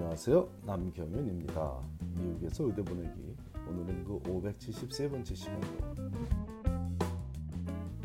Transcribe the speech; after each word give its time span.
안녕하세요. 0.00 0.48
남경윤입니다. 0.64 1.78
미국에서 2.16 2.64
의대 2.64 2.82
보내기 2.82 3.36
오늘은 3.68 4.04
그 4.04 4.18
573번째 4.20 5.36
시간으로 5.36 6.10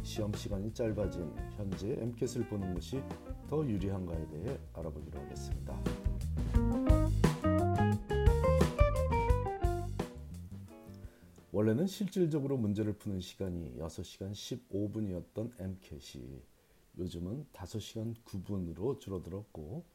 시험 0.03 0.33
시간이 0.33 0.73
짧아진 0.73 1.33
현재 1.55 1.95
MCAT을 1.97 2.49
보는 2.49 2.73
것이 2.73 3.01
더 3.47 3.65
유리한가에 3.65 4.27
대해 4.27 4.59
알아보기로 4.73 5.21
하겠습니다. 5.21 5.81
원래는 11.53 11.87
실질적으로 11.87 12.57
문제를 12.57 12.97
푸는 12.97 13.21
시간이 13.21 13.77
6시간 13.79 14.33
15분이었던 14.33 15.61
MCAT이 15.61 16.41
요즘은 16.97 17.45
5시간 17.53 18.15
9분으로 18.25 18.99
줄어들었고 18.99 19.94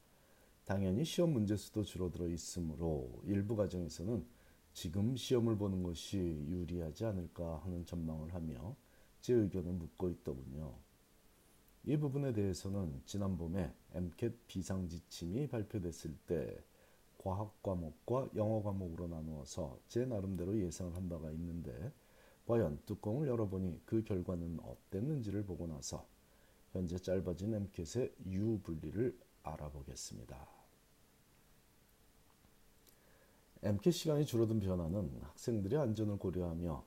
당연히 0.70 1.04
시험 1.04 1.32
문제 1.32 1.56
수도 1.56 1.82
줄어들어 1.82 2.28
있으므로 2.28 3.10
일부 3.24 3.56
가정에서는 3.56 4.24
지금 4.72 5.16
시험을 5.16 5.58
보는 5.58 5.82
것이 5.82 6.16
유리하지 6.16 7.06
않을까 7.06 7.56
하는 7.64 7.84
전망을 7.84 8.32
하며 8.32 8.76
제 9.20 9.34
의견을 9.34 9.72
묻고 9.72 10.10
있더군요. 10.10 10.72
이 11.82 11.96
부분에 11.96 12.32
대해서는 12.32 13.02
지난 13.04 13.36
봄에 13.36 13.74
MCAT 13.94 14.36
비상지침이 14.46 15.48
발표됐을 15.48 16.16
때 16.28 16.56
과학 17.18 17.60
과목과 17.64 18.28
영어 18.36 18.62
과목으로 18.62 19.08
나누어서 19.08 19.76
제 19.88 20.04
나름대로 20.06 20.56
예상을 20.56 20.94
한 20.94 21.08
바가 21.08 21.32
있는데 21.32 21.92
과연 22.46 22.80
뚜껑을 22.86 23.26
열어보니 23.26 23.80
그 23.86 24.04
결과는 24.04 24.60
어땠는지를 24.62 25.44
보고 25.46 25.66
나서 25.66 26.06
현재 26.70 26.96
짧아진 26.96 27.54
MCAT의 27.54 28.14
유분리를 28.24 29.18
알아보겠습니다. 29.42 30.59
MCAT 33.62 33.92
시간이 33.92 34.24
줄어든 34.24 34.58
변화는 34.58 35.20
학생들의 35.20 35.78
안전을 35.78 36.18
고려하며 36.18 36.82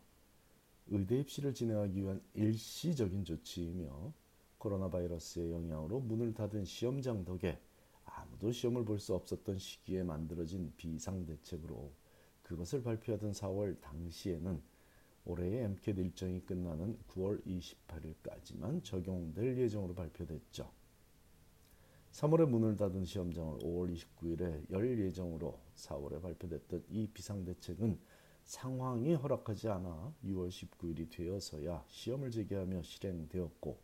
의대 0.88 1.20
입시를 1.20 1.54
진행하기 1.54 2.02
위한 2.02 2.22
일시적인 2.34 3.26
조치이며 3.26 4.12
코로나 4.58 4.90
바이러스의 4.90 5.52
영향으로 5.52 6.00
문을 6.00 6.34
닫은 6.34 6.66
시험장 6.66 7.26
덕에 7.26 7.60
아무도 8.06 8.52
시험을 8.52 8.86
볼 8.86 8.98
수 9.00 9.14
없었던 9.14 9.60
시기에 9.60 10.04
만들어진 10.04 10.74
비상 10.76 11.26
대책으로 11.26 11.92
그것을 12.42 12.82
발표하던 12.82 13.34
4월 13.34 13.80
당시에는 13.80 14.62
올해의 15.26 15.64
MCAT 15.66 16.02
일정이 16.02 16.42
끝나는 16.42 16.98
9월 17.10 17.46
28일까지만 17.46 18.84
적용될 18.84 19.58
예정으로 19.60 19.94
발표됐죠. 19.94 20.70
3월에 22.14 22.48
문을 22.48 22.76
닫은 22.76 23.06
시험장을 23.06 23.58
5월 23.58 23.92
29일에 23.92 24.70
열 24.70 25.00
예정으로 25.00 25.60
4월에 25.76 26.22
발표됐던 26.22 26.86
이 26.90 27.08
비상대책은 27.08 28.00
상황이 28.44 29.16
허락하지 29.16 29.70
않아 29.70 30.14
6월 30.24 30.50
19일이 30.50 31.10
되어서야 31.10 31.84
시험을 31.88 32.30
재개하며 32.30 32.84
실행되었고 32.84 33.80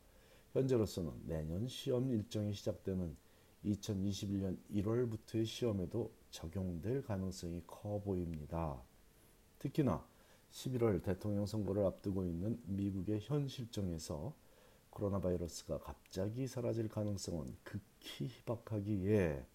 현재로서는 0.51 1.11
내년 1.25 1.67
시험 1.67 2.11
일정이 2.11 2.53
시작되는 2.53 3.17
2021년 3.65 4.59
1월부터의 4.71 5.47
시험에도 5.47 6.13
적용될 6.29 7.01
가능성이 7.01 7.63
커 7.65 7.99
보입니다. 7.99 8.79
특히나 9.57 10.05
11월 10.51 11.01
대통령 11.01 11.47
선거를 11.47 11.83
앞두고 11.83 12.25
있는 12.25 12.61
미국의 12.65 13.21
현 13.21 13.47
실정에서 13.47 14.35
코로나 14.99 15.21
바이러스가 15.21 15.79
갑자기 15.79 16.45
사라질 16.45 16.89
가능성은 16.89 17.55
극히 17.63 18.27
희박하기에 18.27 19.45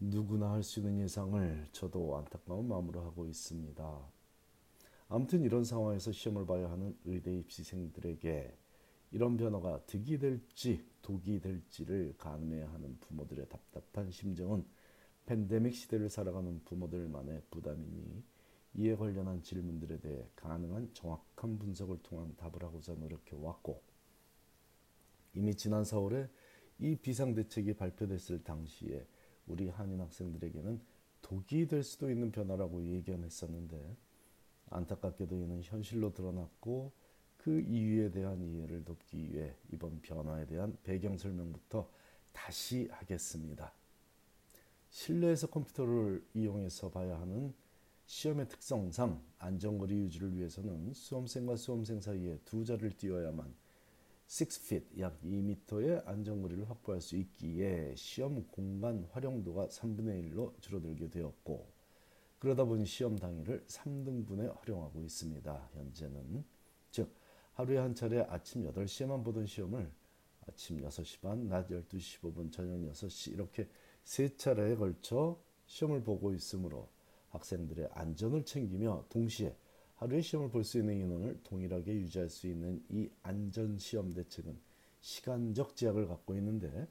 누구나 0.00 0.52
할 0.52 0.62
수 0.62 0.80
있는 0.80 1.00
예상을 1.00 1.68
저도 1.72 2.18
안타까운 2.18 2.68
마음으로 2.68 3.00
하고 3.00 3.24
있습니다. 3.24 4.12
아무튼 5.08 5.40
이런 5.44 5.64
상황에서 5.64 6.12
시험을 6.12 6.44
봐야 6.44 6.70
하는 6.70 6.94
의대 7.06 7.34
입시생들에게 7.38 8.54
이런 9.12 9.38
변화가 9.38 9.86
득이 9.86 10.18
될지 10.18 10.84
독이 11.00 11.40
될지를 11.40 12.14
가늠해야 12.18 12.70
하는 12.70 12.98
부모들의 13.00 13.48
답답한 13.48 14.10
심정은 14.10 14.62
팬데믹 15.24 15.74
시대를 15.74 16.10
살아가는 16.10 16.62
부모들만의 16.66 17.44
부담이니 17.50 18.22
이에 18.74 18.94
관련한 18.94 19.42
질문들에 19.42 20.00
대해 20.00 20.28
가능한 20.36 20.90
정확한 20.92 21.58
분석을 21.58 22.02
통한 22.02 22.36
답을 22.36 22.62
하고자 22.62 22.92
노력해 22.92 23.36
왔고 23.36 23.93
이미 25.34 25.54
지난 25.54 25.82
4월에 25.82 26.28
이 26.78 26.96
비상대책이 26.96 27.74
발표됐을 27.74 28.42
당시에 28.42 29.06
우리 29.46 29.68
한인 29.68 30.00
학생들에게는 30.00 30.80
독이 31.22 31.66
될 31.66 31.82
수도 31.82 32.10
있는 32.10 32.30
변화라고 32.30 32.84
예견했었는데 32.84 33.96
안타깝게도 34.70 35.36
이는 35.36 35.62
현실로 35.62 36.12
드러났고 36.12 36.92
그 37.36 37.60
이유에 37.60 38.10
대한 38.10 38.42
이해를 38.42 38.84
돕기 38.84 39.32
위해 39.32 39.54
이번 39.72 40.00
변화에 40.00 40.46
대한 40.46 40.76
배경 40.82 41.16
설명부터 41.18 41.90
다시 42.32 42.88
하겠습니다. 42.90 43.72
실내에서 44.90 45.48
컴퓨터를 45.48 46.24
이용해서 46.34 46.90
봐야 46.90 47.20
하는 47.20 47.52
시험의 48.06 48.48
특성상 48.48 49.22
안전거리 49.38 49.94
유지를 49.94 50.36
위해서는 50.36 50.92
수험생과 50.92 51.56
수험생 51.56 52.00
사이에 52.00 52.38
두 52.44 52.64
자를 52.64 52.90
띄어야만 52.90 53.54
6feet 54.28 54.98
약 55.00 55.20
2m의 55.22 56.06
안전거리를 56.06 56.68
확보할 56.68 57.00
수 57.00 57.16
있기에 57.16 57.94
시험 57.96 58.46
공간 58.48 59.06
활용도가 59.12 59.68
3분의 59.68 60.32
1로 60.32 60.60
줄어들게 60.60 61.10
되었고 61.10 61.72
그러다 62.38 62.64
보니 62.64 62.84
시험 62.84 63.16
당일을 63.16 63.64
3등분에 63.66 64.54
활용하고 64.58 65.02
있습니다. 65.02 65.70
현재는 65.74 66.44
즉 66.90 67.14
하루에 67.52 67.78
한 67.78 67.94
차례 67.94 68.20
아침 68.28 68.70
8시에만 68.70 69.24
보던 69.24 69.46
시험을 69.46 69.90
아침 70.46 70.80
6시 70.82 71.20
반, 71.20 71.48
낮 71.48 71.68
12시 71.68 72.20
15분, 72.20 72.52
저녁 72.52 72.76
6시 72.92 73.32
이렇게 73.32 73.68
세 74.02 74.36
차례에 74.36 74.76
걸쳐 74.76 75.40
시험을 75.66 76.02
보고 76.02 76.34
있으므로 76.34 76.90
학생들의 77.30 77.88
안전을 77.92 78.44
챙기며 78.44 79.06
동시에 79.08 79.56
하루에 80.04 80.20
시험을 80.20 80.50
볼 80.50 80.64
수 80.64 80.76
있는 80.78 81.00
인원을 81.00 81.40
동일하게 81.44 81.94
유지할 81.94 82.28
수 82.28 82.46
있는 82.46 82.84
이 82.90 83.08
안전 83.22 83.78
시험 83.78 84.12
대책은 84.12 84.60
시간적 85.00 85.76
제약을 85.76 86.08
갖고 86.08 86.36
있는데 86.36 86.86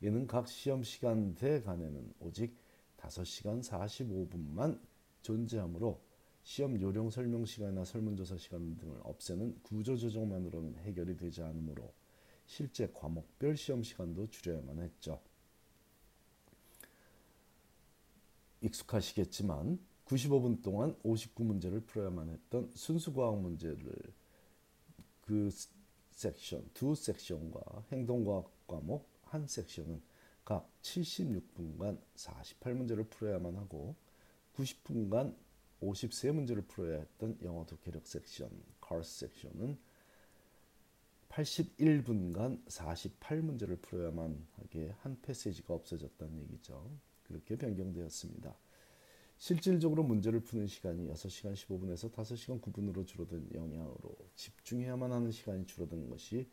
이는 0.00 0.26
각 0.26 0.48
시험 0.48 0.82
시간대 0.82 1.62
간에는 1.62 2.14
오직 2.18 2.56
5시간 2.96 3.62
45분만 3.62 4.80
존재하므로 5.22 6.02
시험 6.42 6.80
요령 6.80 7.10
설명 7.10 7.44
시간이나 7.44 7.84
설문조사 7.84 8.36
시간 8.38 8.76
등을 8.76 8.98
없애는 9.04 9.60
구조 9.62 9.96
조정만으로는 9.96 10.78
해결이 10.78 11.16
되지 11.16 11.42
않으므로 11.42 11.92
실제 12.44 12.90
과목별 12.92 13.56
시험 13.56 13.84
시간도 13.84 14.30
줄여야만 14.30 14.80
했죠. 14.80 15.20
익숙하시겠지만 18.62 19.78
95분 20.08 20.62
동안 20.62 20.96
59문제를 21.02 21.86
풀어야만 21.86 22.30
했던 22.30 22.70
순수 22.74 23.12
과학 23.12 23.38
문제를 23.40 23.94
그 25.20 25.50
섹션 26.10 26.70
두 26.72 26.94
섹션과 26.94 27.84
행동과학 27.92 28.50
과목 28.66 29.08
한 29.24 29.46
섹션은 29.46 30.00
각 30.44 30.70
76분간 30.80 32.00
48문제를 32.14 33.08
풀어야만 33.10 33.56
하고 33.56 33.94
90분간 34.54 35.36
53문제를 35.82 36.66
풀어야 36.66 37.00
했던 37.00 37.38
영어 37.42 37.66
독해력 37.66 38.06
섹션 38.06 38.50
카스 38.80 39.28
섹션은 39.28 39.78
81분간 41.28 42.64
48문제를 42.64 43.80
풀어야만 43.82 44.46
하게 44.56 44.94
한 45.00 45.20
패시지가 45.20 45.74
없어졌다는 45.74 46.40
얘기죠. 46.40 46.90
그렇게 47.24 47.56
변경되었습니다. 47.56 48.56
실질적으로 49.38 50.02
문제를 50.02 50.40
푸는 50.40 50.66
시간이 50.66 51.08
6시간 51.08 51.54
15분에서 51.54 52.12
5시간 52.12 52.60
9분으로 52.60 53.06
줄어든 53.06 53.48
영향으로 53.54 54.16
집중해야만 54.34 55.12
하는 55.12 55.30
시간이 55.30 55.64
줄어든 55.64 56.10
것이 56.10 56.48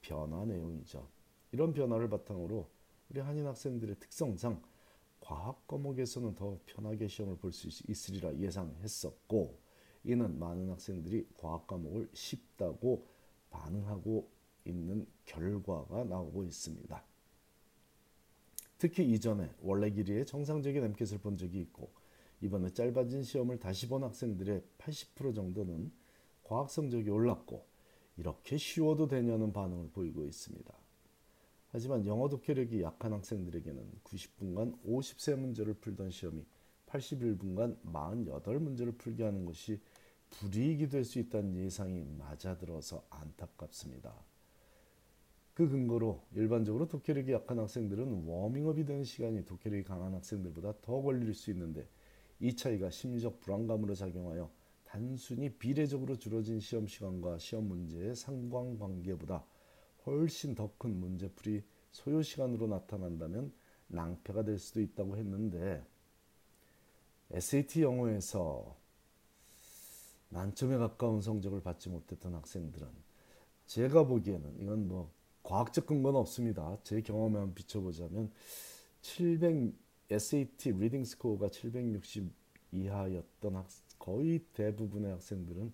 변화 0.00 0.44
내용이죠. 0.44 1.08
이런 1.52 1.72
변화를 1.72 2.08
바탕으로 2.10 2.68
우리 3.08 3.20
한인 3.20 3.46
학생들의 3.46 3.96
특성상 4.00 4.60
과학 5.20 5.66
과목에서는 5.66 6.34
더 6.34 6.58
편하게 6.66 7.06
시험을 7.06 7.38
볼 7.38 7.52
수 7.52 7.68
있으리라 7.88 8.34
예상했었고 8.36 9.58
이는 10.04 10.38
많은 10.38 10.70
학생들이 10.70 11.28
과학 11.38 11.66
과목을 11.68 12.08
쉽다고 12.12 13.06
반응하고 13.50 14.28
있는 14.64 15.06
결과가 15.24 16.04
나오고 16.04 16.44
있습니다. 16.44 17.04
특히 18.76 19.10
이전에 19.12 19.50
원래 19.60 19.90
길이의 19.90 20.26
정상적인 20.26 20.82
엠켓을 20.84 21.18
본 21.18 21.36
적이 21.36 21.60
있고 21.62 21.97
이번에 22.40 22.70
짧아진 22.70 23.22
시험을 23.22 23.58
다시 23.58 23.88
본 23.88 24.04
학생들의 24.04 24.62
80% 24.78 25.34
정도는 25.34 25.90
과학 26.44 26.70
성적이 26.70 27.10
올랐고 27.10 27.66
이렇게 28.16 28.56
쉬워도 28.56 29.08
되냐는 29.08 29.52
반응을 29.52 29.90
보이고 29.90 30.24
있습니다. 30.24 30.74
하지만 31.70 32.06
영어 32.06 32.28
독해력이 32.28 32.82
약한 32.82 33.12
학생들에게는 33.12 34.00
90분간 34.04 34.82
50세 34.84 35.36
문제를 35.36 35.74
풀던 35.74 36.10
시험이 36.10 36.44
81분간 36.86 37.76
48문제를 37.84 38.96
풀게 38.96 39.22
하는 39.22 39.44
것이 39.44 39.78
불이익이 40.30 40.88
될 40.88 41.04
수 41.04 41.18
있다는 41.18 41.56
예상이 41.56 42.04
맞아들어서 42.18 43.04
안타깝습니다. 43.10 44.14
그 45.54 45.68
근거로 45.68 46.22
일반적으로 46.34 46.86
독해력이 46.86 47.32
약한 47.32 47.58
학생들은 47.58 48.24
워밍업이 48.26 48.84
되는 48.84 49.04
시간이 49.04 49.44
독해력이 49.44 49.84
강한 49.84 50.14
학생들보다 50.14 50.74
더 50.82 51.02
걸릴 51.02 51.34
수 51.34 51.50
있는데 51.50 51.86
이 52.40 52.54
차이가 52.54 52.90
심리적 52.90 53.40
불안감으로 53.40 53.94
작용하여 53.94 54.50
단순히 54.84 55.50
비례적으로 55.50 56.16
줄어진 56.16 56.60
시험 56.60 56.86
시간과 56.86 57.38
시험 57.38 57.68
문제의 57.68 58.14
상관관계보다 58.14 59.44
훨씬 60.06 60.54
더 60.54 60.72
큰 60.78 60.98
문제풀이 60.98 61.62
소요 61.90 62.22
시간으로 62.22 62.66
나타난다면 62.68 63.52
낭패가 63.88 64.44
될 64.44 64.58
수도 64.58 64.80
있다고 64.80 65.16
했는데 65.16 65.84
SAT 67.30 67.82
영어에서 67.82 68.76
만점에 70.30 70.76
가까운 70.76 71.20
성적을 71.20 71.62
받지 71.62 71.88
못했던 71.88 72.34
학생들은 72.34 72.86
제가 73.66 74.06
보기에는 74.06 74.62
이건 74.62 74.88
뭐 74.88 75.12
과학적 75.42 75.86
근거는 75.86 76.20
없습니다. 76.20 76.78
제 76.82 77.00
경험에 77.00 77.52
비춰보자면 77.54 78.30
700 79.00 79.74
SAT 80.10 80.72
reading 80.72 81.04
스코어가 81.04 81.50
760 81.50 82.32
이하였던 82.72 83.56
학, 83.56 83.68
거의 83.98 84.40
대부분의 84.54 85.12
학생들은 85.12 85.72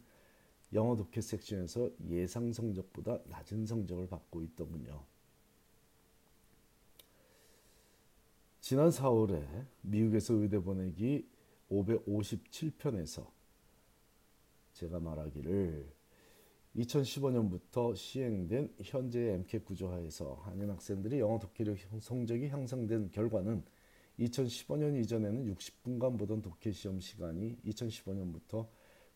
영어 0.72 0.96
독해 0.96 1.20
섹션에서 1.20 1.90
예상 2.08 2.52
성적보다 2.52 3.20
낮은 3.26 3.66
성적을 3.66 4.08
받고 4.08 4.42
있더군요. 4.42 5.04
지난 8.60 8.88
4월에 8.88 9.66
미국에서 9.82 10.34
의대 10.34 10.58
보내기 10.58 11.28
557편에서 11.70 13.30
제가 14.72 14.98
말하기를 14.98 15.92
2015년부터 16.76 17.94
시행된 17.94 18.75
현재의 18.82 19.34
MCAT 19.34 19.64
구조하에서 19.64 20.34
한인 20.44 20.70
학생들이 20.70 21.20
영어 21.20 21.38
독해력 21.38 21.78
성적이 22.00 22.48
향상된 22.48 23.12
결과는 23.12 23.62
2015년 24.19 25.00
이전에는 25.00 25.55
60분간 25.55 26.19
보던 26.19 26.43
독해 26.43 26.72
시험 26.72 27.00
시간이 27.00 27.56
2015년부터 27.64 28.69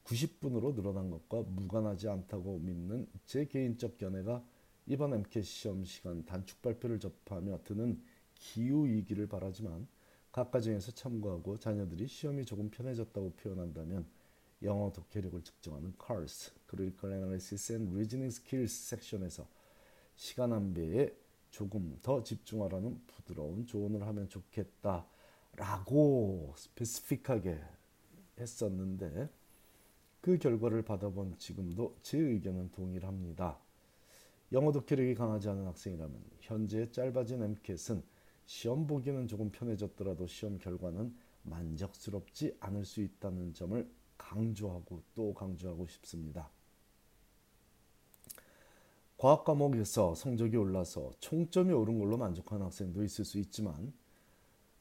90분으로 0.05 0.75
늘어난 0.75 1.11
것과 1.11 1.43
무관하지 1.43 2.09
않다고 2.09 2.59
믿는 2.61 3.07
제 3.25 3.45
개인적 3.47 3.99
견해가 3.99 4.45
이번 4.87 5.13
MCAT 5.13 5.43
시험 5.43 5.85
시간 5.85 6.25
단축 6.25 6.63
발표를 6.63 6.99
접하며 6.99 7.61
드는 7.65 8.03
기후이기를 8.35 9.29
바라지만 9.29 9.87
각 10.33 10.51
가정에서 10.51 10.93
참고하고 10.93 11.59
자녀들이 11.59 12.07
시험이 12.07 12.45
조금 12.45 12.71
편해졌다고 12.71 13.33
표현한다면 13.35 14.07
영어 14.63 14.91
독해력을 14.93 15.43
측정하는 15.43 15.95
CARS, 16.05 16.53
Critical 16.69 17.15
Analysis 17.15 17.73
and 17.73 17.93
Reasoning 17.93 18.35
Skills 18.35 18.73
섹션에서 18.89 19.47
시간 20.17 20.53
안배에 20.53 21.15
조금 21.51 21.99
더 22.03 22.23
집중하라는 22.23 23.01
부드러운 23.07 23.67
조언을 23.67 24.07
하면 24.07 24.29
좋겠다라고 24.29 25.05
스페시픽하게 26.57 27.59
했었는데 28.39 29.29
그 30.21 30.39
결과를 30.39 30.83
받아본 30.83 31.39
지금도 31.39 31.97
제 32.03 32.19
의견은 32.19 32.71
동일합니다. 32.73 33.59
영어 34.53 34.73
독해력이 34.73 35.15
강하지 35.15 35.49
않은 35.51 35.67
학생이라면 35.67 36.23
현재 36.41 36.91
짧아진 36.91 37.43
MCAT은 37.43 38.03
시험 38.47 38.87
보기는 38.87 39.27
조금 39.27 39.51
편해졌더라도 39.51 40.27
시험 40.27 40.59
결과는 40.59 41.15
만족스럽지 41.43 42.57
않을 42.61 42.85
수 42.85 43.03
있다는 43.03 43.53
점을 43.53 43.89
강조하고 44.17 45.03
또 45.15 45.35
강조하고 45.35 45.87
싶습니다. 45.87 46.51
과학 49.19 49.45
과목에서 49.45 50.15
성적이 50.15 50.59
올라서 50.59 51.11
총점이 51.19 51.73
오른 51.73 51.99
걸로 51.99 52.17
만족하는 52.17 52.67
학생도 52.67 53.03
있을 53.03 53.25
수 53.25 53.39
있지만 53.41 53.93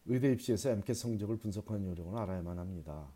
의대 0.05 0.31
입시에서 0.31 0.69
MCAT 0.69 0.93
성적을 0.93 1.37
분석하는 1.37 1.87
요령을 1.87 2.19
알아야만 2.19 2.59
합니다. 2.59 3.11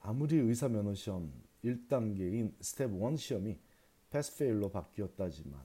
아무리 0.00 0.34
의사 0.38 0.68
면허 0.68 0.92
시험 0.94 1.32
1단계인 1.62 2.52
스텝 2.60 2.90
1 2.92 3.16
시험이 3.16 3.58
pass 4.10 4.36
fail로 4.38 4.70
바뀌었다지만 4.70 5.60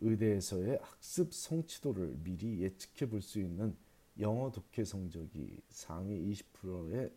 의대에서의 0.00 0.78
학습 0.82 1.32
성취도를 1.32 2.18
미리 2.22 2.60
예측해 2.60 3.08
볼 3.08 3.22
수 3.22 3.40
있는 3.40 3.74
영어 4.20 4.52
독해 4.52 4.84
성적이 4.84 5.62
상위 5.70 6.30
20%에 6.30 7.10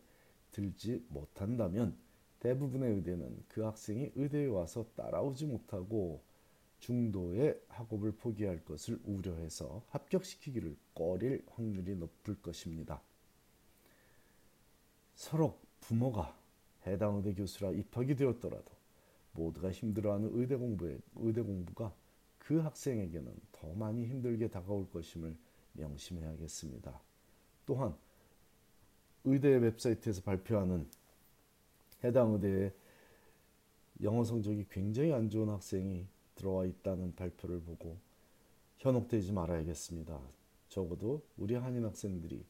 들지 0.52 1.04
못한다면 1.10 1.98
대부분의 2.40 2.94
의대는 2.94 3.44
그 3.46 3.60
학생이 3.60 4.12
의대에 4.14 4.46
와서 4.46 4.86
따라오지 4.96 5.44
못하고 5.44 6.22
중도의 6.80 7.60
학업을 7.68 8.12
포기할 8.12 8.64
것을 8.64 8.98
우려해서 9.04 9.82
합격시키기를 9.88 10.76
꺼릴 10.94 11.44
확률이 11.48 11.96
높을 11.96 12.40
것입니다. 12.42 13.00
서로 15.14 15.58
부모가 15.80 16.36
해당 16.86 17.16
의대 17.16 17.34
교수라 17.34 17.70
입학이 17.70 18.14
되었더라도 18.14 18.72
모두가 19.32 19.70
힘들어하는 19.70 20.30
의대 20.32 20.56
공부에 20.56 20.98
의대 21.16 21.42
공부가 21.42 21.94
그 22.38 22.58
학생에게는 22.58 23.34
더 23.52 23.72
많이 23.74 24.06
힘들게 24.06 24.48
다가올 24.48 24.88
것임을 24.90 25.36
명심해야겠습니다. 25.72 27.00
또한 27.66 27.94
의대 29.24 29.48
웹사이트에서 29.56 30.22
발표하는 30.22 30.88
해당 32.04 32.32
의대의 32.34 32.72
영어 34.02 34.22
성적이 34.22 34.66
굉장히 34.70 35.12
안 35.12 35.28
좋은 35.28 35.48
학생이 35.48 36.06
들어와 36.36 36.64
있다는 36.64 37.14
발표를 37.16 37.60
보고 37.60 37.98
현혹되지 38.78 39.32
말아야겠습니다. 39.32 40.20
적어도 40.68 41.22
우리 41.36 41.54
한인 41.54 41.84
학생들이 41.84 42.44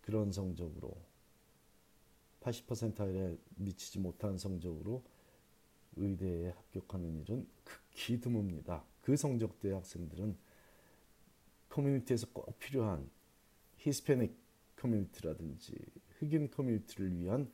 그런 0.00 0.32
성적으로 0.32 0.96
80%에 2.40 3.38
미치지 3.56 3.98
못한 4.00 4.36
성적으로 4.36 5.02
의대에 5.96 6.50
합격하는 6.50 7.20
일은 7.20 7.46
극히 7.64 8.20
드뭅니다. 8.20 8.82
그 9.00 9.16
성적대 9.16 9.72
학생들은 9.72 10.36
커뮤니티에서 11.68 12.26
꼭 12.32 12.58
필요한 12.58 13.08
히스패닉 13.76 14.34
커뮤니티라든지 14.76 15.74
흑인 16.18 16.50
커뮤니티를 16.50 17.16
위한 17.16 17.50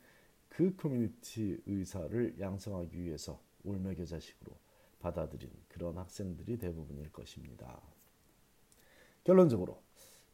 그 0.49 0.75
커뮤니티 0.75 1.61
의사를 1.65 2.37
양성하기 2.39 3.01
위해서 3.01 3.41
울며 3.63 3.91
겨자식으로 3.91 4.51
받아들인 5.01 5.49
그런 5.67 5.97
학생들이 5.97 6.57
대부분일 6.57 7.11
것입니다. 7.11 7.81
결론적으로 9.23 9.81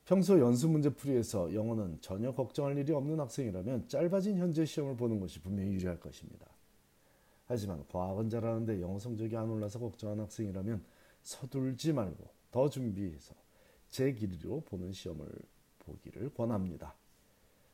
평소 0.06 0.40
연습 0.40 0.70
문제 0.70 0.90
풀이에서 0.90 1.54
영어는 1.54 2.00
전혀 2.02 2.34
걱정할 2.34 2.78
일이 2.78 2.94
없는 2.94 3.20
학생이라면 3.20 3.90
짧아진 3.90 4.38
현재 4.38 4.64
시험을 4.66 4.96
보는 4.96 5.20
것이 5.20 5.42
분명히 5.42 5.74
유리할 5.74 6.00
것입니다. 6.00 6.48
하지만 7.46 7.86
과학은 7.88 8.30
잘하는데 8.30 8.82
영어 8.82 9.00
성적이 9.00 9.36
안 9.38 9.50
올라서 9.50 9.80
걱정하는 9.80 10.24
학생이라면 10.24 10.84
서둘지 11.24 11.94
말고 11.94 12.30
더 12.52 12.70
준비해서 12.70 13.36
제 13.90 14.14
길이로 14.14 14.62
보는 14.62 14.92
시험을 14.92 15.28
보기를 15.80 16.34
권합니다. 16.34 16.96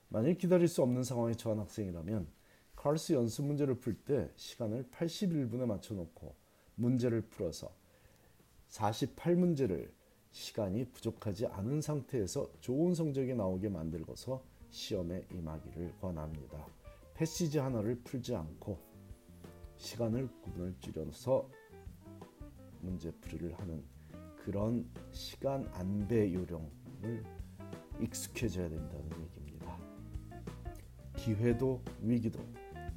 만약 0.10 0.38
기다릴 0.38 0.68
수 0.68 0.82
없는 0.84 1.04
상황에 1.04 1.34
처한 1.34 1.60
학생이라면 1.60 2.28
칼스 2.76 3.14
연습 3.14 3.46
문제를 3.46 3.76
풀 3.80 3.96
때 4.04 4.32
시간을 4.36 4.90
81분에 4.92 5.66
맞춰놓고 5.66 6.36
문제를 6.76 7.22
풀어서 7.22 7.72
48문제를 8.70 9.92
시간이 10.32 10.86
부족하지 10.86 11.46
않은 11.46 11.82
상태에서 11.82 12.50
좋은 12.60 12.96
성적이 12.96 13.36
나오게 13.36 13.70
만들고서 13.70 14.44
시험에 14.72 15.26
임하기를 15.32 16.00
권합니다. 16.02 16.66
패시지 17.14 17.60
하나를 17.60 18.02
풀지 18.04 18.36
않고 18.36 18.80
시간을 19.78 20.28
구분을 20.42 20.76
줄여서 20.80 21.48
문제 22.82 23.12
풀이를 23.12 23.54
하는 23.60 23.84
그런 24.44 24.90
시간 25.12 25.70
안배 25.74 26.34
요령을 26.34 27.24
익숙해져야 28.02 28.70
된다는 28.70 29.06
얘기입니다. 29.22 29.78
기회도 31.16 31.82
위기도 32.02 32.40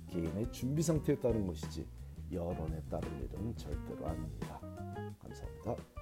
개인의 0.09 0.50
준비 0.52 0.83
상태에 0.83 1.18
따른 1.21 1.47
것이지 1.47 1.87
여론에 2.33 2.83
따른 2.90 3.09
일은 3.23 3.54
절대로 3.56 4.06
아닙니다. 4.06 4.59
감사합니다. 5.21 5.96